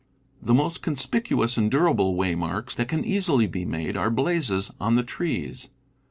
The 0.41 0.55
most 0.55 0.81
con 0.81 0.95
spicuous 0.95 1.59
and 1.59 1.69
durable 1.69 2.15
waymarks 2.15 2.73
that 2.73 2.87
can 2.87 3.05
easily 3.05 3.45
be 3.45 3.65
made 3.65 3.95
are 3.95 4.09
blazes 4.09 4.71
on 4.81 4.95
the 4.95 5.03
trees. 5.03 5.69